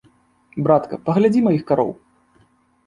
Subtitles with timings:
[0.67, 1.91] Братка, паглядзі маіх кароў.